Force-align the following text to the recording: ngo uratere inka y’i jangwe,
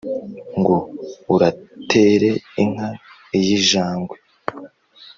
ngo 0.59 0.75
uratere 1.33 2.29
inka 2.61 2.89
y’i 3.43 3.57
jangwe, 3.69 4.15